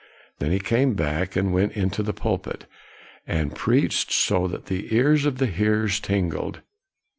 [0.39, 2.65] Then he came back, and went into the pulpit,
[3.27, 6.61] and preached so that the ears of the hearers tingled.